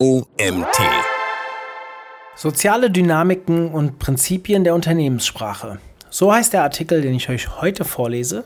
[0.00, 0.78] OMT.
[2.36, 5.80] Soziale Dynamiken und Prinzipien der Unternehmenssprache.
[6.08, 8.44] So heißt der Artikel, den ich euch heute vorlese.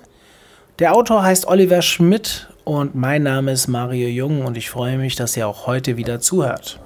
[0.79, 5.15] Der Autor heißt Oliver Schmidt und mein Name ist Mario Jung und ich freue mich,
[5.15, 6.81] dass ihr auch heute wieder zuhört.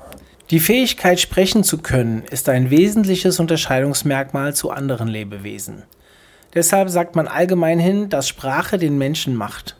[0.51, 5.85] Die Fähigkeit, sprechen zu können, ist ein wesentliches Unterscheidungsmerkmal zu anderen Lebewesen.
[6.55, 9.77] Deshalb sagt man allgemein hin, dass Sprache den Menschen macht.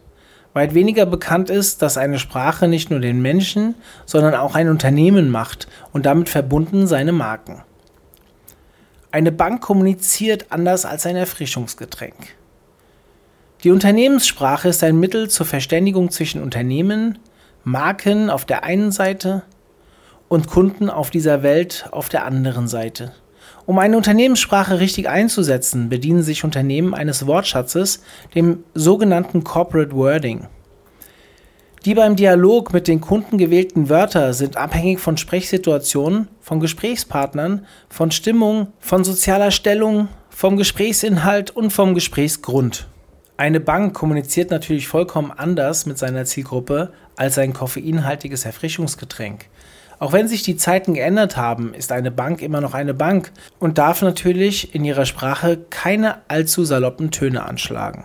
[0.57, 3.75] Weit weniger bekannt ist, dass eine Sprache nicht nur den Menschen,
[4.07, 7.63] sondern auch ein Unternehmen macht und damit verbunden seine Marken.
[9.11, 12.37] Eine Bank kommuniziert anders als ein Erfrischungsgetränk.
[13.65, 17.19] Die Unternehmenssprache ist ein Mittel zur Verständigung zwischen Unternehmen,
[17.63, 19.43] Marken auf der einen Seite
[20.29, 23.13] und Kunden auf dieser Welt auf der anderen Seite.
[23.67, 28.01] Um eine Unternehmenssprache richtig einzusetzen, bedienen sich Unternehmen eines Wortschatzes,
[28.33, 30.47] dem sogenannten Corporate Wording.
[31.85, 38.11] Die beim Dialog mit den Kunden gewählten Wörter sind abhängig von Sprechsituationen, von Gesprächspartnern, von
[38.11, 42.89] Stimmung, von sozialer Stellung, vom Gesprächsinhalt und vom Gesprächsgrund.
[43.37, 49.47] Eine Bank kommuniziert natürlich vollkommen anders mit seiner Zielgruppe als ein koffeinhaltiges Erfrischungsgetränk.
[49.99, 53.79] Auch wenn sich die Zeiten geändert haben, ist eine Bank immer noch eine Bank und
[53.79, 58.05] darf natürlich in ihrer Sprache keine allzu saloppen Töne anschlagen.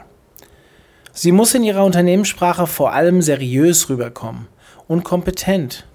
[1.14, 4.48] Sie muss in ihrer Unternehmenssprache vor allem seriös rüberkommen
[4.88, 5.86] und kompetent.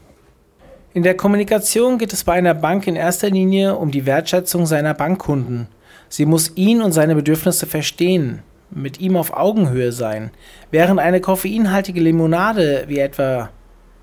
[0.92, 4.94] In der Kommunikation geht es bei einer Bank in erster Linie um die Wertschätzung seiner
[4.94, 5.69] Bankkunden.
[6.09, 10.31] Sie muss ihn und seine Bedürfnisse verstehen, mit ihm auf Augenhöhe sein,
[10.70, 13.50] während eine koffeinhaltige Limonade wie etwa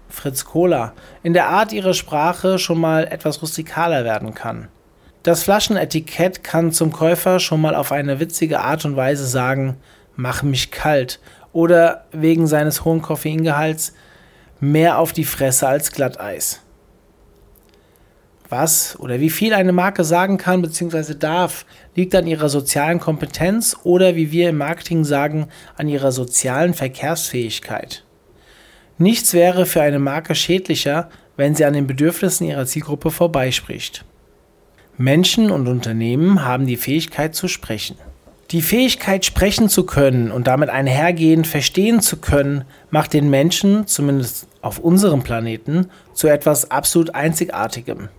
[0.09, 4.67] Fritz Cola, in der Art ihrer Sprache schon mal etwas rustikaler werden kann.
[5.23, 9.77] Das Flaschenetikett kann zum Käufer schon mal auf eine witzige Art und Weise sagen,
[10.15, 11.19] mach mich kalt
[11.51, 13.93] oder wegen seines hohen Koffeingehalts
[14.59, 16.61] mehr auf die Fresse als Glatteis.
[18.49, 21.15] Was oder wie viel eine Marke sagen kann bzw.
[21.15, 26.73] darf, liegt an ihrer sozialen Kompetenz oder wie wir im Marketing sagen, an ihrer sozialen
[26.73, 28.05] Verkehrsfähigkeit.
[28.99, 34.05] Nichts wäre für eine Marke schädlicher, wenn sie an den Bedürfnissen ihrer Zielgruppe vorbeispricht.
[34.97, 37.97] Menschen und Unternehmen haben die Fähigkeit zu sprechen.
[38.53, 44.47] Die Fähigkeit, sprechen zu können und damit einhergehend verstehen zu können, macht den Menschen, zumindest
[44.61, 48.09] auf unserem Planeten, zu etwas absolut Einzigartigem.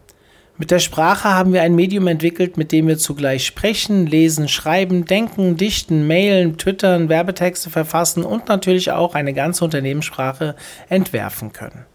[0.59, 5.05] Mit der Sprache haben wir ein Medium entwickelt, mit dem wir zugleich sprechen, lesen, schreiben,
[5.05, 10.57] denken, dichten, mailen, twittern, Werbetexte verfassen und natürlich auch eine ganze Unternehmenssprache
[10.89, 11.87] entwerfen können.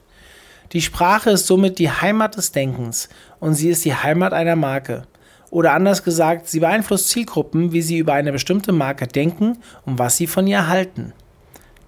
[0.72, 3.10] Die Sprache ist somit die Heimat des Denkens
[3.42, 5.04] und sie ist die Heimat einer Marke.
[5.52, 10.18] Oder anders gesagt, sie beeinflusst Zielgruppen, wie sie über eine bestimmte Marke denken und was
[10.18, 11.14] sie von ihr halten.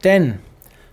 [0.04, 0.40] Denn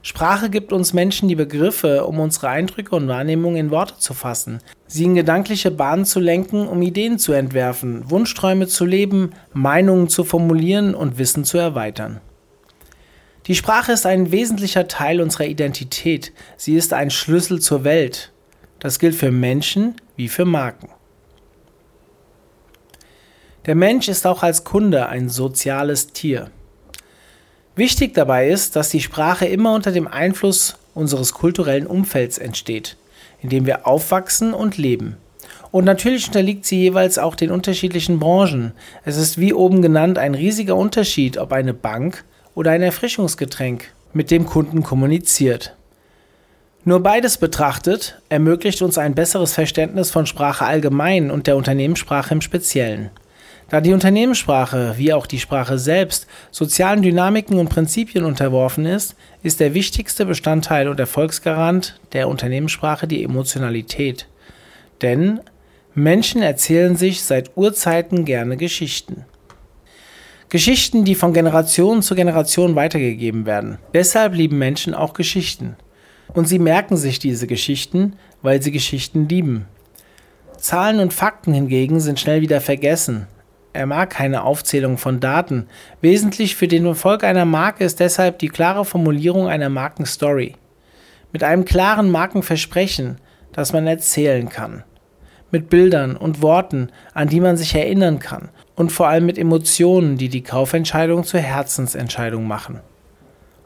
[0.02, 4.60] Sprache gibt uns Menschen die Begriffe, um unsere Eindrücke und Wahrnehmungen in Worte zu fassen,
[4.86, 10.24] sie in gedankliche Bahnen zu lenken, um Ideen zu entwerfen, Wunschträume zu leben, Meinungen zu
[10.24, 12.20] formulieren und Wissen zu erweitern.
[13.46, 18.32] Die Sprache ist ein wesentlicher Teil unserer Identität, sie ist ein Schlüssel zur Welt.
[18.78, 20.88] Das gilt für Menschen wie für Marken.
[23.68, 26.50] Der Mensch ist auch als Kunde ein soziales Tier.
[27.76, 32.96] Wichtig dabei ist, dass die Sprache immer unter dem Einfluss unseres kulturellen Umfelds entsteht,
[33.42, 35.18] in dem wir aufwachsen und leben.
[35.70, 38.72] Und natürlich unterliegt sie jeweils auch den unterschiedlichen Branchen.
[39.04, 42.24] Es ist wie oben genannt ein riesiger Unterschied, ob eine Bank
[42.54, 45.76] oder ein Erfrischungsgetränk mit dem Kunden kommuniziert.
[46.84, 52.40] Nur beides betrachtet ermöglicht uns ein besseres Verständnis von Sprache allgemein und der Unternehmenssprache im
[52.40, 53.10] Speziellen.
[53.70, 59.60] Da die Unternehmenssprache, wie auch die Sprache selbst, sozialen Dynamiken und Prinzipien unterworfen ist, ist
[59.60, 64.26] der wichtigste Bestandteil und Erfolgsgarant der Unternehmenssprache die Emotionalität.
[65.02, 65.40] Denn
[65.94, 69.26] Menschen erzählen sich seit Urzeiten gerne Geschichten.
[70.48, 73.78] Geschichten, die von Generation zu Generation weitergegeben werden.
[73.92, 75.76] Deshalb lieben Menschen auch Geschichten.
[76.32, 79.66] Und sie merken sich diese Geschichten, weil sie Geschichten lieben.
[80.56, 83.26] Zahlen und Fakten hingegen sind schnell wieder vergessen,
[83.78, 85.68] er mag keine Aufzählung von Daten.
[86.00, 90.56] Wesentlich für den Erfolg einer Marke ist deshalb die klare Formulierung einer Markenstory.
[91.32, 93.18] Mit einem klaren Markenversprechen,
[93.52, 94.82] das man erzählen kann.
[95.52, 98.48] Mit Bildern und Worten, an die man sich erinnern kann.
[98.74, 102.80] Und vor allem mit Emotionen, die die Kaufentscheidung zur Herzensentscheidung machen.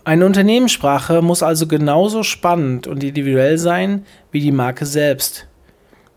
[0.05, 5.49] Eine Unternehmenssprache muss also genauso spannend und individuell sein wie die Marke selbst.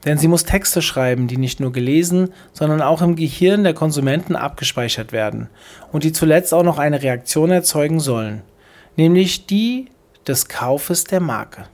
[0.05, 4.35] Denn sie muss Texte schreiben, die nicht nur gelesen, sondern auch im Gehirn der Konsumenten
[4.35, 5.49] abgespeichert werden
[5.91, 8.43] und die zuletzt auch noch eine Reaktion erzeugen sollen,
[8.95, 9.89] nämlich die
[10.27, 11.65] des Kaufes der Marke.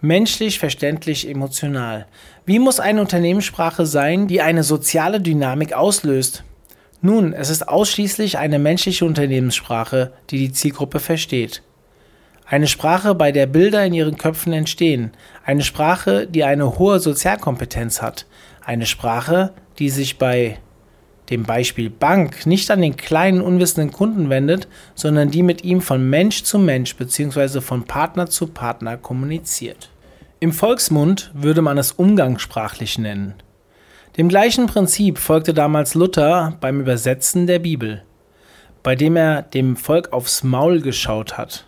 [0.00, 2.06] Menschlich, verständlich, emotional.
[2.44, 6.42] Wie muss eine Unternehmenssprache sein, die eine soziale Dynamik auslöst?
[7.02, 11.62] Nun, es ist ausschließlich eine menschliche Unternehmenssprache, die die Zielgruppe versteht.
[12.46, 15.12] Eine Sprache, bei der Bilder in ihren Köpfen entstehen.
[15.44, 18.26] Eine Sprache, die eine hohe Sozialkompetenz hat.
[18.64, 20.58] Eine Sprache, die sich bei
[21.30, 26.08] dem Beispiel Bank nicht an den kleinen unwissenden Kunden wendet, sondern die mit ihm von
[26.08, 27.60] Mensch zu Mensch bzw.
[27.60, 29.90] von Partner zu Partner kommuniziert.
[30.40, 33.34] Im Volksmund würde man es umgangssprachlich nennen.
[34.18, 38.02] Dem gleichen Prinzip folgte damals Luther beim Übersetzen der Bibel,
[38.82, 41.66] bei dem er dem Volk aufs Maul geschaut hat.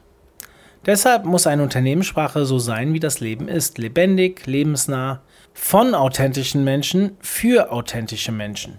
[0.87, 5.23] Deshalb muss eine Unternehmenssprache so sein, wie das Leben ist, lebendig, lebensnah,
[5.55, 8.79] von authentischen Menschen für authentische Menschen.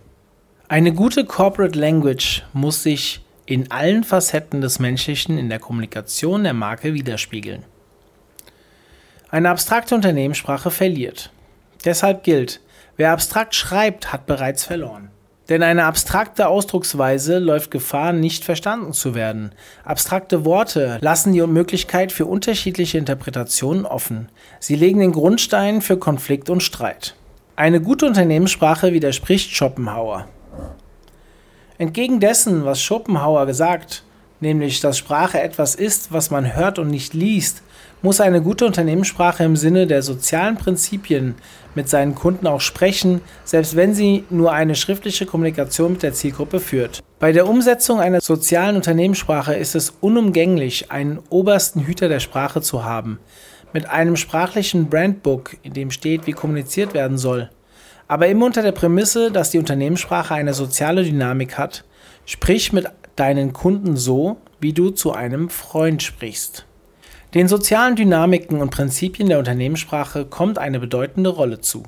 [0.68, 6.54] Eine gute Corporate Language muss sich in allen Facetten des Menschlichen in der Kommunikation der
[6.54, 7.64] Marke widerspiegeln.
[9.30, 11.32] Eine abstrakte Unternehmenssprache verliert.
[11.86, 12.62] Deshalb gilt,
[12.98, 15.10] wer abstrakt schreibt, hat bereits verloren.
[15.50, 19.52] Denn eine abstrakte Ausdrucksweise läuft Gefahr, nicht verstanden zu werden.
[19.84, 24.30] Abstrakte Worte lassen die Möglichkeit für unterschiedliche Interpretationen offen.
[24.60, 27.16] Sie legen den Grundstein für Konflikt und Streit.
[27.56, 30.28] Eine gute Unternehmenssprache widerspricht Schopenhauer.
[31.78, 34.04] Entgegen dessen, was Schopenhauer gesagt,
[34.40, 37.62] nämlich dass Sprache etwas ist, was man hört und nicht liest,
[38.02, 41.36] muss eine gute Unternehmenssprache im Sinne der sozialen Prinzipien
[41.76, 46.60] mit seinen Kunden auch sprechen, selbst wenn sie nur eine schriftliche Kommunikation mit der Zielgruppe
[46.60, 47.02] führt.
[47.20, 52.84] Bei der Umsetzung einer sozialen Unternehmenssprache ist es unumgänglich, einen obersten Hüter der Sprache zu
[52.84, 53.20] haben,
[53.74, 57.50] mit einem sprachlichen Brandbook, in dem steht, wie kommuniziert werden soll.
[58.08, 61.84] Aber immer unter der Prämisse, dass die Unternehmenssprache eine soziale Dynamik hat.
[62.26, 66.65] Sprich mit deinen Kunden so, wie du zu einem Freund sprichst.
[67.36, 71.84] Den sozialen Dynamiken und Prinzipien der Unternehmenssprache kommt eine bedeutende Rolle zu.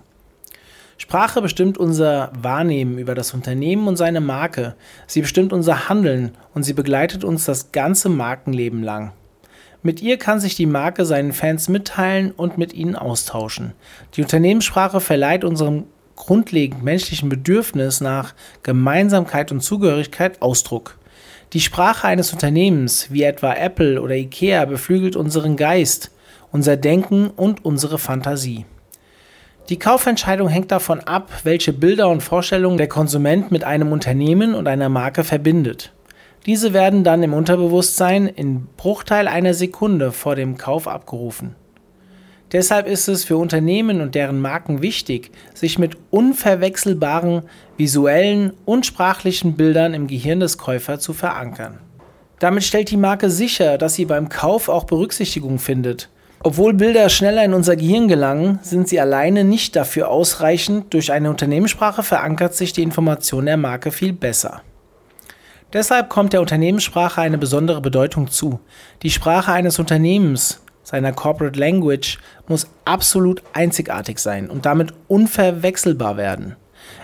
[0.98, 6.64] Sprache bestimmt unser Wahrnehmen über das Unternehmen und seine Marke, sie bestimmt unser Handeln und
[6.64, 9.14] sie begleitet uns das ganze Markenleben lang.
[9.84, 13.72] Mit ihr kann sich die Marke seinen Fans mitteilen und mit ihnen austauschen.
[14.16, 15.86] Die Unternehmenssprache verleiht unserem
[16.18, 18.34] grundlegend menschlichen Bedürfnis nach
[18.64, 20.98] Gemeinsamkeit und Zugehörigkeit Ausdruck.
[21.54, 26.12] Die Sprache eines Unternehmens, wie etwa Apple oder IKEA, beflügelt unseren Geist,
[26.52, 28.66] unser Denken und unsere Fantasie.
[29.70, 34.68] Die Kaufentscheidung hängt davon ab, welche Bilder und Vorstellungen der Konsument mit einem Unternehmen und
[34.68, 35.94] einer Marke verbindet.
[36.46, 41.56] Diese werden dann im Unterbewusstsein in Bruchteil einer Sekunde vor dem Kauf abgerufen.
[42.52, 47.44] Deshalb ist es für Unternehmen und deren Marken wichtig, sich mit unverwechselbaren
[47.76, 51.80] visuellen und sprachlichen Bildern im Gehirn des Käufers zu verankern.
[52.40, 56.10] Damit stellt die Marke sicher, dass sie beim Kauf auch Berücksichtigung findet.
[56.44, 60.94] Obwohl Bilder schneller in unser Gehirn gelangen, sind sie alleine nicht dafür ausreichend.
[60.94, 64.62] Durch eine Unternehmenssprache verankert sich die Information der Marke viel besser.
[65.74, 68.60] Deshalb kommt der Unternehmenssprache eine besondere Bedeutung zu.
[69.02, 72.18] Die Sprache eines Unternehmens seiner Corporate Language
[72.48, 76.56] muss absolut einzigartig sein und damit unverwechselbar werden.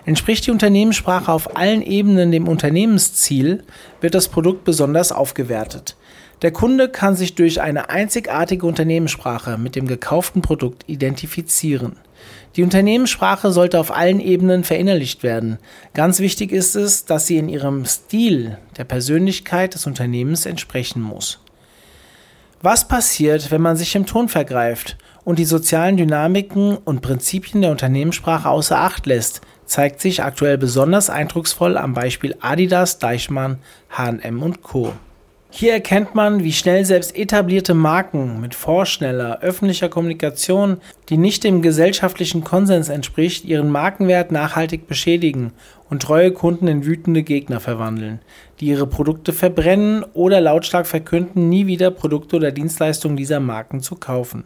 [0.06, 3.66] Entspricht die Unternehmenssprache auf allen Ebenen dem Unternehmensziel,
[4.00, 5.98] wird das Produkt besonders aufgewertet.
[6.44, 11.98] Der Kunde kann sich durch eine einzigartige Unternehmenssprache mit dem gekauften Produkt identifizieren.
[12.56, 15.58] Die Unternehmenssprache sollte auf allen Ebenen verinnerlicht werden.
[15.94, 21.43] Ganz wichtig ist es, dass sie in ihrem Stil der Persönlichkeit des Unternehmens entsprechen muss.
[22.66, 27.72] Was passiert, wenn man sich im Ton vergreift und die sozialen Dynamiken und Prinzipien der
[27.72, 33.58] Unternehmenssprache außer Acht lässt, zeigt sich aktuell besonders eindrucksvoll am Beispiel Adidas, Deichmann,
[33.90, 34.94] H&M und Co.
[35.56, 40.78] Hier erkennt man, wie schnell selbst etablierte Marken mit vorschneller öffentlicher Kommunikation,
[41.10, 45.54] die nicht dem gesellschaftlichen Konsens entspricht, ihren Markenwert nachhaltig beschädigen
[45.92, 48.20] und treue Kunden in wütende Gegner verwandeln,
[48.60, 53.94] die ihre Produkte verbrennen oder lautstark verkünden, nie wieder Produkte oder Dienstleistungen dieser Marken zu
[53.94, 54.46] kaufen.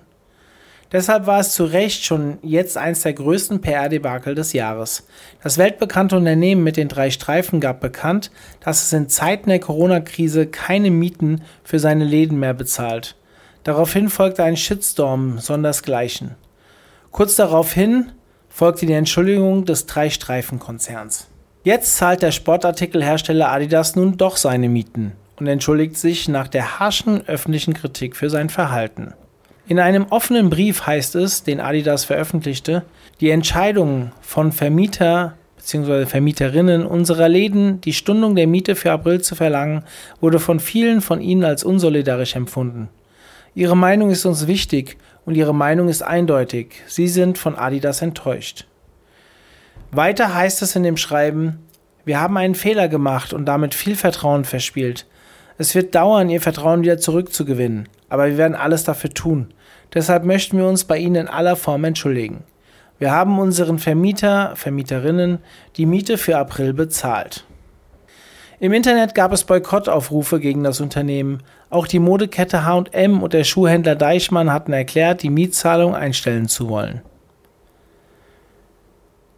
[0.92, 5.06] Deshalb war es zu Recht schon jetzt eins der größten PR-Debakel des Jahres.
[5.44, 10.48] Das weltbekannte Unternehmen mit den drei Streifen gab bekannt, dass es in Zeiten der Corona-Krise
[10.48, 13.16] keine Mieten für seine Läden mehr bezahlt.
[13.64, 16.36] Daraufhin folgte ein Shitstorm sondersgleichen.
[17.12, 18.14] Kurz daraufhin
[18.48, 21.28] folgte die Entschuldigung des Drei-Streifen-Konzerns.
[21.64, 27.28] Jetzt zahlt der Sportartikelhersteller Adidas nun doch seine Mieten und entschuldigt sich nach der harschen
[27.28, 29.14] öffentlichen Kritik für sein Verhalten.
[29.70, 32.84] In einem offenen Brief heißt es, den Adidas veröffentlichte,
[33.20, 36.06] die Entscheidung von Vermieter bzw.
[36.06, 39.84] Vermieterinnen unserer Läden, die Stundung der Miete für April zu verlangen,
[40.22, 42.88] wurde von vielen von ihnen als unsolidarisch empfunden.
[43.56, 46.84] Ihre Meinung ist uns wichtig und ihre Meinung ist eindeutig.
[46.88, 48.68] Sie sind von Adidas enttäuscht.
[49.92, 51.60] Weiter heißt es in dem Schreiben,
[52.06, 55.08] wir haben einen Fehler gemacht und damit viel Vertrauen verspielt.
[55.58, 59.54] Es wird dauern, ihr Vertrauen wieder zurückzugewinnen, aber wir werden alles dafür tun.
[59.94, 62.44] Deshalb möchten wir uns bei Ihnen in aller Form entschuldigen.
[63.00, 65.40] Wir haben unseren Vermieter, Vermieterinnen
[65.76, 67.46] die Miete für April bezahlt.
[68.60, 71.44] Im Internet gab es Boykottaufrufe gegen das Unternehmen.
[71.70, 77.02] Auch die Modekette H&M und der Schuhhändler Deichmann hatten erklärt, die Mietzahlung einstellen zu wollen.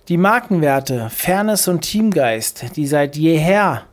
[0.07, 3.83] Die Markenwerte Fairness und Teamgeist, die seit jeher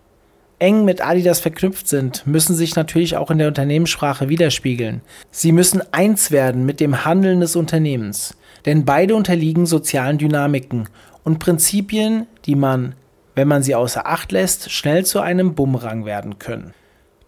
[0.59, 5.03] eng mit Adidas verknüpft sind, müssen sich natürlich auch in der Unternehmenssprache widerspiegeln.
[5.31, 10.89] Sie müssen eins werden mit dem Handeln des Unternehmens, denn beide unterliegen sozialen Dynamiken
[11.25, 12.95] und Prinzipien, die man
[13.37, 16.75] wenn man sie außer Acht lässt, schnell zu einem Bumerang werden können.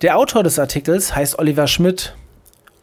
[0.01, 2.15] Der Autor des Artikels heißt Oliver Schmidt.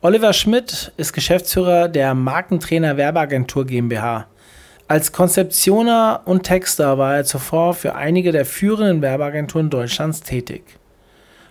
[0.01, 4.27] Oliver Schmidt ist Geschäftsführer der Markentrainer Werbeagentur GmbH.
[4.87, 10.61] Als Konzeptioner und Texter war er zuvor für einige der führenden Werbeagenturen Deutschlands tätig.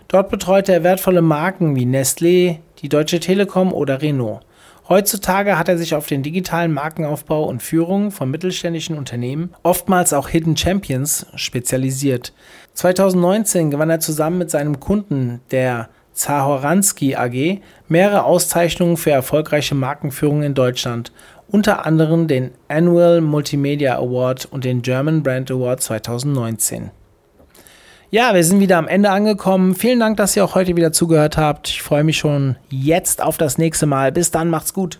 [0.07, 4.39] Dort betreute er wertvolle Marken wie Nestlé, die Deutsche Telekom oder Renault.
[4.87, 10.29] Heutzutage hat er sich auf den digitalen Markenaufbau und Führung von mittelständischen Unternehmen, oftmals auch
[10.29, 12.31] Hidden Champions, spezialisiert.
[12.75, 20.43] 2019 gewann er zusammen mit seinem Kunden, der Zahoranski AG, mehrere Auszeichnungen für erfolgreiche Markenführung
[20.43, 21.11] in Deutschland,
[21.47, 26.91] unter anderem den Annual Multimedia Award und den German Brand Award 2019.
[28.11, 29.75] Ja, wir sind wieder am Ende angekommen.
[29.75, 31.69] Vielen Dank, dass ihr auch heute wieder zugehört habt.
[31.69, 34.11] Ich freue mich schon jetzt auf das nächste Mal.
[34.11, 34.99] Bis dann, macht's gut.